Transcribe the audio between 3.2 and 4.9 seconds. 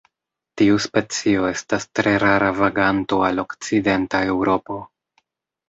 al okcidenta Eŭropo.